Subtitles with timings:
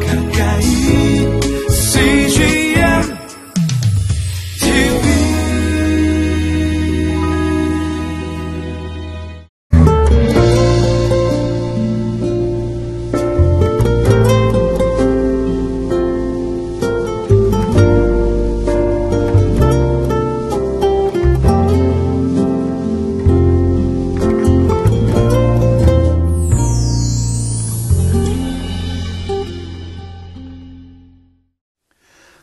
[0.00, 0.21] 가까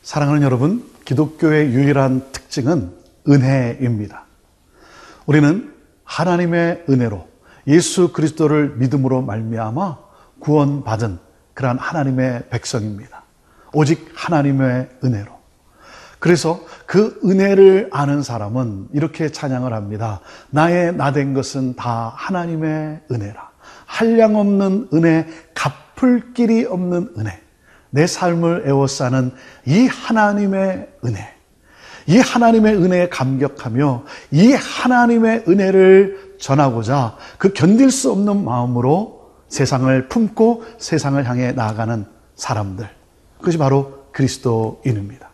[0.10, 2.92] 사랑하는 여러분, 기독교의 유일한 특징은
[3.28, 4.26] 은혜입니다.
[5.28, 5.72] 우리는
[6.04, 7.28] 하나님의 은혜로
[7.68, 10.00] 예수 그리스도를 믿음으로 말미암아
[10.40, 11.20] 구원받은
[11.54, 13.22] 그러한 하나님의 백성입니다.
[13.72, 15.32] 오직 하나님의 은혜로.
[16.18, 20.22] 그래서 그 은혜를 아는 사람은 이렇게 찬양을 합니다.
[20.50, 23.52] 나의 나 된 것은 다 하나님의 은혜라.
[23.86, 27.49] 한량없는 은혜, 갚을 길이 없는 은혜.
[27.90, 29.32] 내 삶을 에워싸는
[29.66, 31.34] 이 하나님의 은혜.
[32.08, 40.64] 이 하나님의 은혜에 감격하며 이 하나님의 은혜를 전하고자 그 견딜 수 없는 마음으로 세상을 품고
[40.80, 42.90] 세상을 향해 나아가는 사람들.
[43.38, 45.30] 그것이 바로 그리스도인입니다.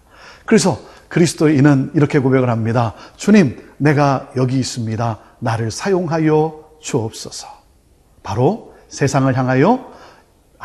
[0.46, 2.94] 그래서 그리스도인은 이렇게 고백을 합니다.
[3.16, 5.20] 주님, 내가 여기 있습니다.
[5.40, 7.48] 나를 사용하여 주옵소서.
[8.22, 9.94] 바로 세상을 향하여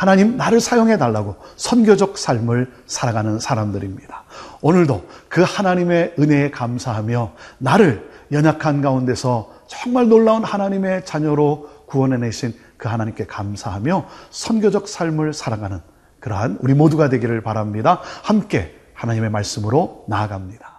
[0.00, 4.24] 하나님 나를 사용해 달라고 선교적 삶을 살아가는 사람들입니다.
[4.62, 13.26] 오늘도 그 하나님의 은혜에 감사하며 나를 연약한 가운데서 정말 놀라운 하나님의 자녀로 구원해내신 그 하나님께
[13.26, 15.82] 감사하며 선교적 삶을 살아가는
[16.18, 18.00] 그러한 우리 모두가 되기를 바랍니다.
[18.22, 20.69] 함께 하나님의 말씀으로 나아갑니다.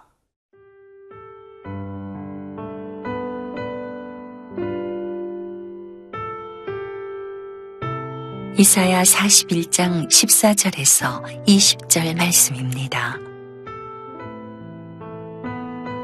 [8.62, 13.18] 이사야 41장 14절에서 20절 말씀입니다.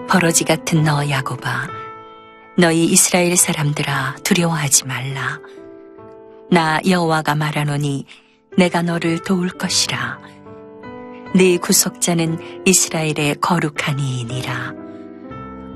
[0.09, 1.69] 버러지 같은 너 야곱아
[2.59, 5.39] 너희 이스라엘 사람들아 두려워하지 말라.
[6.51, 8.07] 나 여호와가 말하노니
[8.57, 10.19] 내가 너를 도울 것이라.
[11.37, 14.75] 네 구속자는 이스라엘의 거룩한 이이니라.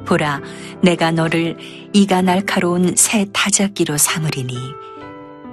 [0.04, 0.40] 보라
[0.82, 1.56] 내가 너를
[1.92, 4.82] 이가 날카로운 새 타작기로 삼으리니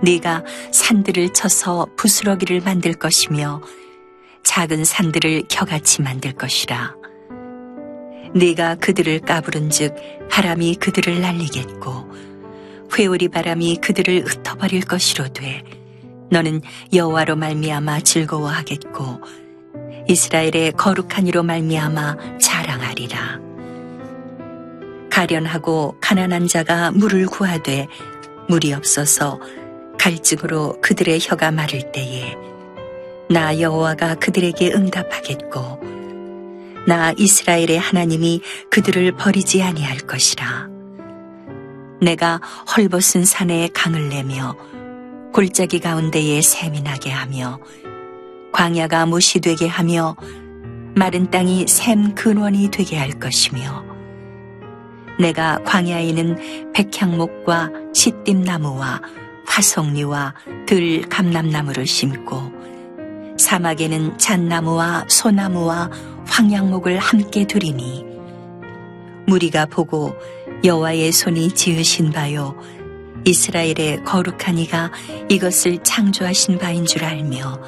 [0.02, 3.62] 네가 산들을 쳐서 부스러기를 만들 것이며
[4.44, 6.96] 작은 산들을 겨같이 만들 것이라.
[8.34, 12.10] 네가 그들을 까부른즉 바람이 그들을 날리겠고
[12.98, 15.64] 회오리 바람이 그들을 흩어버릴 것이로되
[16.32, 16.62] 너는
[16.94, 19.22] 여호와로 말미암아 즐거워하겠고
[20.08, 23.40] 이스라엘의 거룩한 이로 말미암아 자랑하리라.
[25.10, 27.88] 가련하고 가난한 자가 물을 구하되
[28.48, 29.40] 물이 없어서
[30.00, 32.36] 갈증으로 그들의 혀가 마를 때에
[33.30, 35.80] 나 여호와가 그들에게 응답하겠고
[36.88, 40.68] 나 이스라엘의 하나님이 그들을 버리지 아니할 것이라.
[42.02, 42.40] 내가
[42.76, 44.56] 헐벗은 산에 강을 내며
[45.34, 47.60] 골짜기 가운데에 샘이 나게 하며
[48.54, 50.16] 광야가 무시되게 하며
[50.96, 53.84] 마른 땅이 샘 근원이 되게 할 것이며
[55.20, 59.02] 내가 광야에는 백향목과 시띠나무와
[59.50, 60.36] 화석류와
[60.68, 65.90] 들 감람나무를 심고 사막에는 잣나무와 소나무와
[66.28, 68.06] 황양목을 함께 두리니
[69.26, 70.16] 무리가 보고
[70.64, 72.56] 여호와의 손이 지으신 바요
[73.26, 74.92] 이스라엘의 거룩한 이가
[75.30, 77.60] 이것을 창조하신 바인 줄 알며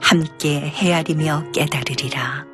[0.00, 2.46] 함께 헤아리며 깨달으리라.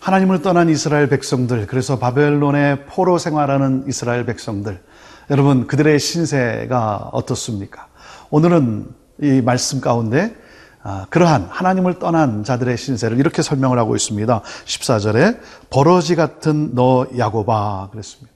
[0.00, 4.82] 하나님을 떠난 이스라엘 백성들, 그래서 바벨론의 포로 생활하는 이스라엘 백성들,
[5.30, 7.88] 여러분, 그들의 신세가 어떻습니까?
[8.28, 10.36] 오늘은 이 말씀 가운데
[10.82, 14.42] 아, 그러한 하나님을 떠난 자들의 신세를 이렇게 설명을 하고 있습니다.
[14.66, 15.40] 14절에
[15.70, 18.30] 버러지 같은 너 야고바 그랬습니다.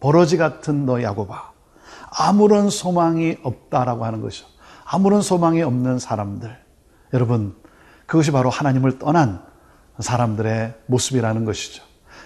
[0.00, 1.50] 버러지 같은 너 야고바.
[2.10, 4.46] 아무런 소망이 없다라고 하는 것이죠.
[4.86, 6.56] 아무런 소망이 없는 사람들.
[7.12, 7.54] 여러분,
[8.06, 9.42] 그것이 바로 하나님을 떠난
[9.98, 11.82] 사람들의 모습이라는 것이죠.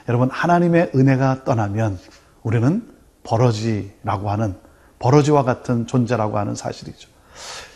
[0.09, 1.99] 여러분, 하나님의 은혜가 떠나면
[2.45, 2.94] 우리는
[3.25, 4.55] 버러지라고 하는
[4.99, 7.09] 버러지와 같은 존재라고 하는 사실이죠.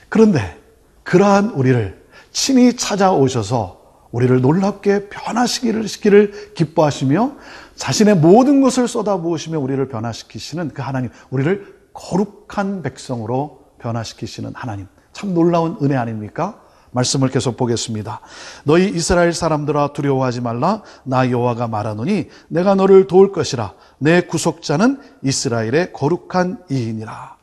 [0.08, 0.58] 그런데
[1.02, 7.32] 그러한 우리를 친히 찾아오셔서 우리를 놀랍게 변화시키기를 시키를 기뻐하시며
[7.76, 14.86] 자신의 모든 것을 쏟아부으시며 우리를 변화시키시는 그 하나님, 우리를 거룩한 백성으로 변화시키시는 하나님.
[15.12, 16.60] 참 놀라운 은혜 아닙니까?
[16.98, 18.20] 말씀을 계속 보겠습니다.
[18.64, 20.82] 너희 이스라엘 사람들아 두려워하지 말라.
[21.04, 23.74] 나 여호와가 말하노니 내가 너를 도울 것이라.
[23.98, 27.36] 내 구속자는 이스라엘의 거룩한 이인이라.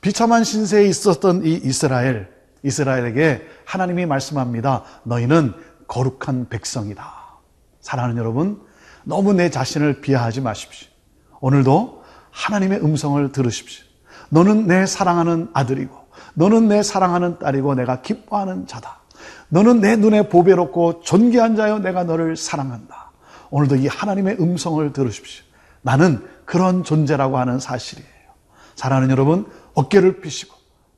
[0.00, 2.28] 비참한 신세에 있었던 이 이스라엘,
[2.62, 4.84] 이스라엘에게 하나님이 말씀합니다.
[5.04, 5.54] 너희는
[5.86, 7.20] 거룩한 백성이다.
[7.80, 8.60] 사랑하는 여러분,
[9.04, 10.88] 너무 내 자신을 비하하지 마십시오.
[11.40, 13.84] 오늘도 하나님의 음성을 들으십시오.
[14.28, 15.94] 너는 내 사랑하는 아들이고,
[16.34, 19.00] 너는 내 사랑하는 딸이고, 내가 기뻐하는 자다.
[19.48, 23.10] 너는 내 눈에 보배롭고 존귀한 자여 내가 너를 사랑한다.
[23.50, 25.44] 오늘도 이 하나님의 음성을 들으십시오.
[25.82, 28.08] 나는 그런 존재라고 하는 사실이에요.
[28.76, 30.54] 사랑하는 여러분, 어깨를 펴시고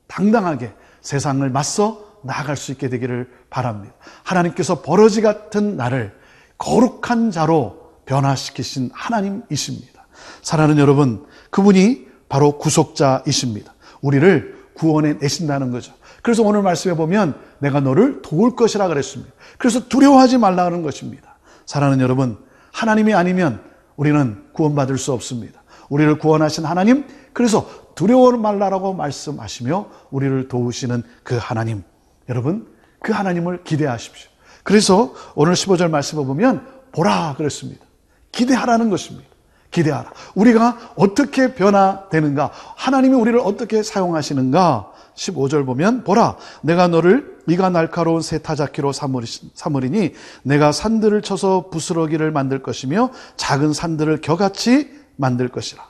[0.07, 3.93] 당당하게 세상을 맞서 나아갈 수 있게 되기를 바랍니다.
[4.23, 6.17] 하나님께서 버러지 같은 나를
[6.57, 10.07] 거룩한 자로 변화시키신 하나님이십니다.
[10.41, 13.73] 사랑하는 여러분, 그분이 바로 구속자이십니다.
[14.01, 15.93] 우리를 구원해 내신다는 거죠.
[16.21, 19.31] 그래서 오늘 말씀해 보면 내가 너를 도울 것이라 그랬습니다.
[19.57, 21.37] 그래서 두려워하지 말라는 것입니다.
[21.65, 22.37] 사랑하는 여러분,
[22.71, 23.61] 하나님이 아니면
[23.95, 25.63] 우리는 구원받을 수 없습니다.
[25.89, 31.83] 우리를 구원하신 하나님, 그래서 두려워 말라라고 말씀하시며 우리를 도우시는 그 하나님.
[32.29, 32.67] 여러분,
[32.99, 34.29] 그 하나님을 기대하십시오.
[34.63, 37.85] 그래서 오늘 15절 말씀을 보면 보라 그랬습니다.
[38.31, 39.27] 기대하라는 것입니다.
[39.73, 40.13] 기대하라.
[40.35, 42.51] 우리가 어떻게 변화되는가?
[42.77, 44.91] 하나님이 우리를 어떻게 사용하시는가?
[45.15, 52.63] 15절 보면 보라 내가 너를 이가 날카로운 새 타작기로 삼으리니 내가 산들을 쳐서 부스러기를 만들
[52.63, 55.83] 것이며 작은 산들을 겨같이 만들 것이라.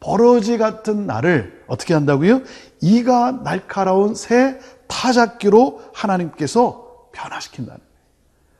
[0.00, 2.42] 버러지 같은 나를 어떻게 한다고요?
[2.80, 7.94] 이가 날카로운 새 타작기로 하나님께서 변화시킨다는 거예요.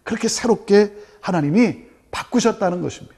[0.05, 1.79] 그렇게 새롭게 하나님이
[2.11, 3.15] 바꾸셨다는 것입니다.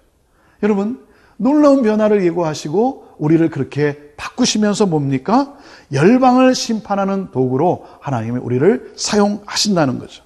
[0.62, 1.05] 여러분,
[1.36, 5.56] 놀라운 변화를 예고하시고 우리를 그렇게 바꾸시면서 뭡니까?
[5.92, 10.24] 열방을 심판하는 도구로 하나님이 우리를 사용하신다는 거죠.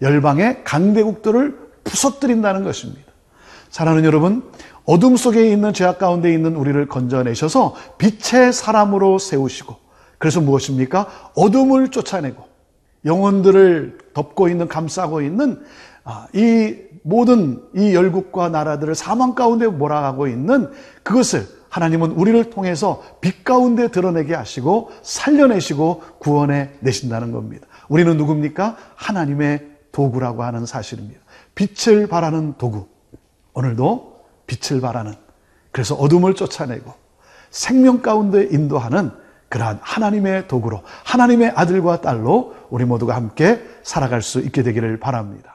[0.00, 3.12] 열방의 강대국들을 부서뜨린다는 것입니다.
[3.70, 4.42] 사랑하는 여러분,
[4.84, 9.76] 어둠 속에 있는 죄악 가운데 있는 우리를 건져내셔서 빛의 사람으로 세우시고
[10.18, 11.08] 그래서 무엇입니까?
[11.34, 12.44] 어둠을 쫓아내고
[13.04, 15.60] 영혼들을 덮고 있는 감싸고 있는
[16.04, 20.70] 아, 이 모든 이 열국과 나라들을 사망 가운데 몰아가고 있는
[21.02, 27.66] 그것을 하나님은 우리를 통해서 빛 가운데 드러내게 하시고 살려내시고 구원해 내신다는 겁니다.
[27.88, 28.76] 우리는 누굽니까?
[28.94, 31.20] 하나님의 도구라고 하는 사실입니다.
[31.54, 32.86] 빛을 발하는 도구.
[33.54, 35.14] 오늘도 빛을 발하는
[35.70, 36.92] 그래서 어둠을 쫓아내고
[37.50, 39.10] 생명 가운데 인도하는
[39.48, 45.51] 그러한 하나님의 도구로 하나님의 아들과 딸로 우리 모두가 함께 살아갈 수 있게 되기를 바랍니다.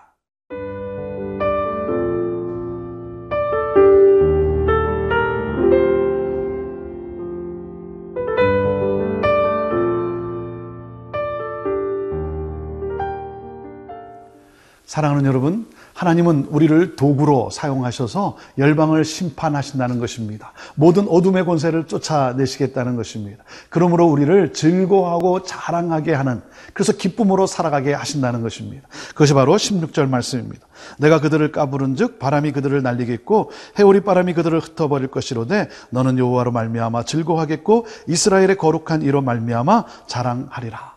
[14.97, 20.53] 사랑하는 여러분, 하나님은 우리를 도구로 사용하셔서 열방을 심판하신다는 것입니다.
[20.73, 23.43] 모든 어둠의 권세를 쫓아내시겠다는 것입니다.
[23.69, 26.41] 그러므로 우리를 즐거워하고 자랑하게 하는
[26.73, 28.87] 그래서 기쁨으로 살아가게 하신다는 것입니다.
[29.09, 30.65] 그것이 바로 16절 말씀입니다.
[30.97, 37.85] 내가 그들을 까부른즉 바람이 그들을 날리겠고 해오리 바람이 그들을 흩어버릴 것이로되 너는 여호와로 말미암아 즐거워하겠고
[38.07, 40.95] 이스라엘의 거룩한 이로 말미암아 자랑하리라.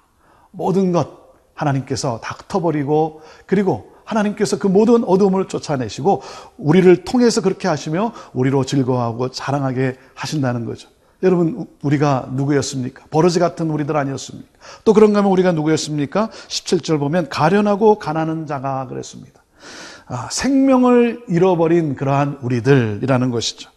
[0.52, 1.20] 모든 것
[1.60, 6.22] 하나님께서 다 흩어버리고 그리고 하나님께서 그 모든 어둠을 쫓아내시고
[6.58, 10.88] 우리를 통해서 그렇게 하시며 우리로 즐거워하고 자랑하게 하신다는 거죠.
[11.22, 13.04] 여러분 우리가 누구였습니까?
[13.10, 14.48] 버러지 같은 우리들 아니었습니까?
[14.84, 16.30] 또 그런가 하면 우리가 누구였습니까?
[16.48, 19.42] 17절 보면 가련하고 가난한 자가 그랬습니다.
[20.06, 23.70] 아, 생명을 잃어버린 그러한 우리들이라는 것이죠.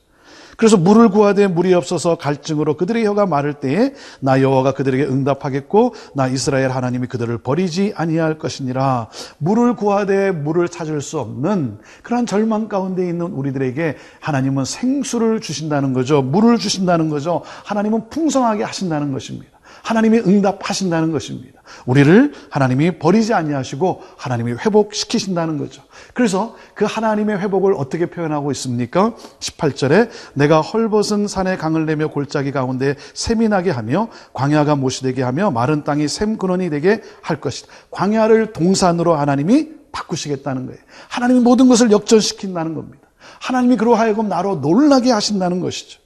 [0.57, 6.27] 그래서 물을 구하되 물이 없어서 갈증으로 그들의 혀가 마를 때에 나 여호와가 그들에게 응답하겠고 나
[6.27, 9.10] 이스라엘 하나님이 그들을 버리지 아니할 것이니라.
[9.38, 16.22] 물을 구하되 물을 찾을 수 없는 그러한 절망 가운데 있는 우리들에게 하나님은 생수를 주신다는 거죠.
[16.22, 17.41] 물을 주신다는 거죠.
[17.65, 19.52] 하나님은 풍성하게 하신다는 것입니다.
[19.84, 21.62] 하나님이 응답하신다는 것입니다.
[21.86, 25.84] 우리를 하나님이 버리지 아니하시고 하나님이 회복시키신다는 거죠.
[26.13, 29.13] 그래서 그 하나님의 회복을 어떻게 표현하고 있습니까?
[29.40, 35.52] 18절에 내가 헐벗은 산에 강을 내며 골짜기 가운데 샘이 나게 하며 광야가 못이 되게 하며
[35.52, 37.68] 마른 땅이 샘 근원이 되게 할 것이다.
[37.92, 40.80] 광야를 동산으로 하나님이 바꾸시겠다는 거예요.
[41.10, 43.00] 하나님이 모든 것을 역전시킨다는 겁니다.
[43.42, 46.00] 하나님이 그로 하여금 나로 놀라게 하신다는 것이죠.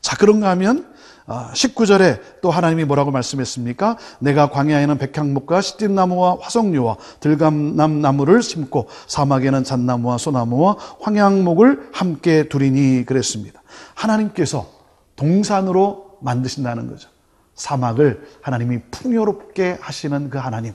[0.00, 0.93] 자, 그런가 하면
[1.26, 3.96] 19절에 아, 또 하나님이 뭐라고 말씀했습니까?
[4.18, 13.62] 내가 광야에는 백향목과 시띠나무와 화석류와 들감남 나무를 심고 사막에는 잣나무와 소나무와 황양목을 함께 두리니 그랬습니다.
[13.94, 14.68] 하나님께서
[15.16, 17.08] 동산으로 만드신다는 거죠.
[17.54, 20.74] 사막을 하나님이 풍요롭게 하시는 그 하나님.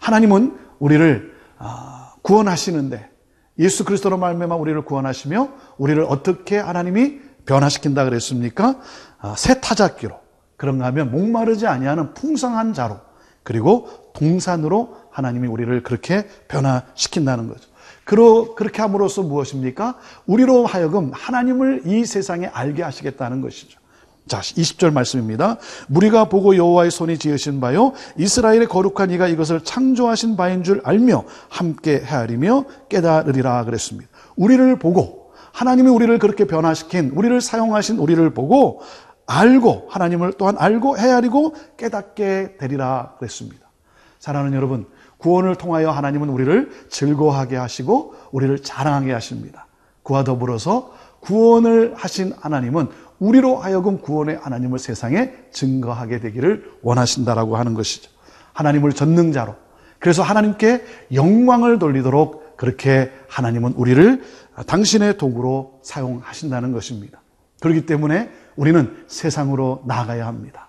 [0.00, 3.10] 하나님은 우리를 아, 구원하시는데
[3.58, 8.76] 예수 그리스도로 말미암아 우리를 구원하시며 우리를 어떻게 하나님이 변화시킨다 그랬습니까?
[9.20, 10.18] 아, 새 타작기로
[10.56, 12.98] 그런가 하면 목마르지 아니하는 풍성한 자로
[13.42, 17.68] 그리고 동산으로 하나님이 우리를 그렇게 변화시킨다는 거죠.
[18.04, 19.96] 그러, 그렇게 함으로써 무엇입니까?
[20.26, 23.78] 우리로 하여금 하나님을 이 세상에 알게 하시겠다는 것이죠.
[24.26, 25.56] 자, 20절 말씀입니다.
[25.88, 32.00] 무리가 보고 여호와의 손이 지으신 바요 이스라엘의 거룩한 이가 이것을 창조하신 바인 줄 알며 함께
[32.04, 34.08] 헤아리며 깨달으리라 그랬습니다.
[34.36, 38.82] 우리를 보고 하나님이 우리를 그렇게 변화시킨 우리를 사용하신 우리를 보고
[39.30, 43.70] 알고 하나님을 또한 알고 헤아리고 깨닫게 되리라 그랬습니다.
[44.18, 44.86] 사랑하는 여러분,
[45.18, 49.66] 구원을 통하여 하나님은 우리를 즐거워하게 하시고 우리를 자랑하게 하십니다.
[50.02, 52.88] 그와 더불어서 구원을 하신 하나님은
[53.20, 58.10] 우리로 하여금 구원의 하나님을 세상에 증거하게 되기를 원하신다라고 하는 것이죠.
[58.52, 59.54] 하나님을 전능자로
[60.00, 60.82] 그래서 하나님께
[61.14, 64.22] 영광을 돌리도록 그렇게 하나님은 우리를
[64.66, 67.20] 당신의 도구로 사용하신다는 것입니다.
[67.60, 70.68] 그렇기 때문에 우리는 세상으로 나가야 합니다.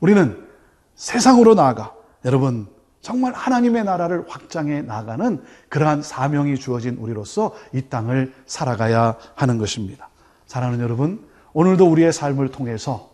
[0.00, 0.46] 우리는
[0.94, 1.94] 세상으로 나가
[2.24, 2.68] 여러분
[3.00, 10.08] 정말 하나님의 나라를 확장해 나가는 그러한 사명이 주어진 우리로서 이 땅을 살아가야 하는 것입니다.
[10.46, 13.10] 사랑하는 여러분, 오늘도 우리의 삶을 통해서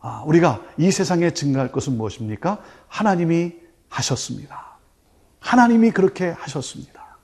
[0.00, 2.58] 아, 우리가 이 세상에 증가할 것은 무엇입니까?
[2.86, 3.54] 하나님이
[3.88, 4.78] 하셨습니다.
[5.40, 7.18] 하나님이 그렇게 하셨습니다.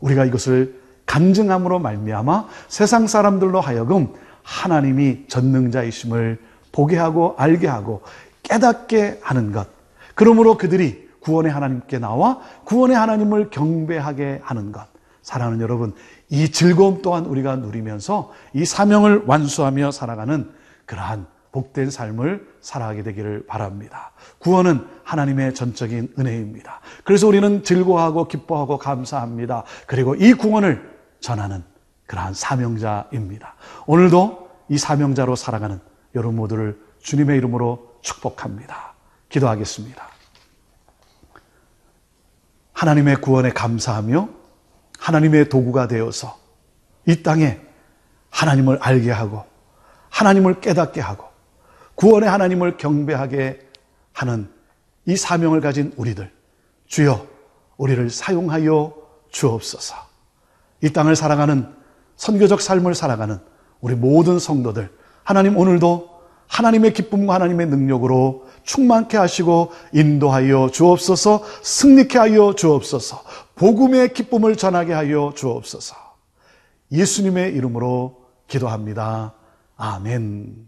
[0.00, 4.14] 우리가 이것을 간증함으로 말미암아 세상 사람들로 하여금
[4.48, 6.38] 하나님이 전능자이심을
[6.72, 8.00] 보게 하고 알게 하고
[8.42, 9.68] 깨닫게 하는 것.
[10.14, 14.86] 그러므로 그들이 구원의 하나님께 나와 구원의 하나님을 경배하게 하는 것.
[15.20, 15.92] 사랑하는 여러분,
[16.30, 20.50] 이 즐거움 또한 우리가 누리면서 이 사명을 완수하며 살아가는
[20.86, 24.12] 그러한 복된 삶을 살아가게 되기를 바랍니다.
[24.38, 26.80] 구원은 하나님의 전적인 은혜입니다.
[27.04, 29.64] 그래서 우리는 즐거워하고 기뻐하고 감사합니다.
[29.86, 31.62] 그리고 이 구원을 전하는
[32.08, 33.54] 그러한 사명자입니다.
[33.86, 35.78] 오늘도 이 사명자로 살아가는
[36.14, 38.94] 여러분 모두를 주님의 이름으로 축복합니다.
[39.28, 40.08] 기도하겠습니다.
[42.72, 44.28] 하나님의 구원에 감사하며
[44.98, 46.38] 하나님의 도구가 되어서
[47.06, 47.60] 이 땅에
[48.30, 49.44] 하나님을 알게 하고
[50.10, 51.26] 하나님을 깨닫게 하고
[51.94, 53.68] 구원의 하나님을 경배하게
[54.12, 54.50] 하는
[55.04, 56.32] 이 사명을 가진 우리들
[56.86, 57.26] 주여
[57.76, 58.94] 우리를 사용하여
[59.30, 59.96] 주옵소서.
[60.82, 61.77] 이 땅을 살아가는
[62.18, 63.38] 선교적 삶을 살아가는
[63.80, 64.90] 우리 모든 성도들
[65.24, 73.22] 하나님 오늘도 하나님의 기쁨과 하나님의 능력으로 충만케 하시고 인도하여 주옵소서 승리케 하여 주옵소서
[73.54, 75.96] 복음의 기쁨을 전하게 하여 주옵소서
[76.92, 79.34] 예수님의 이름으로 기도합니다.
[79.76, 80.67] 아멘.